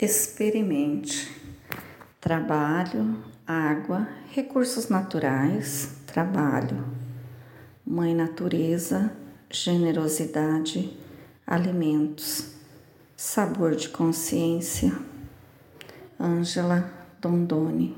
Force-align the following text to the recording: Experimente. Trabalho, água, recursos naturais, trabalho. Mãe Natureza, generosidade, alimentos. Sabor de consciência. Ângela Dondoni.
Experimente. 0.00 1.28
Trabalho, 2.20 3.20
água, 3.44 4.08
recursos 4.30 4.88
naturais, 4.88 5.96
trabalho. 6.06 6.84
Mãe 7.84 8.14
Natureza, 8.14 9.10
generosidade, 9.50 10.96
alimentos. 11.44 12.52
Sabor 13.16 13.74
de 13.74 13.88
consciência. 13.88 14.96
Ângela 16.20 16.88
Dondoni. 17.20 17.96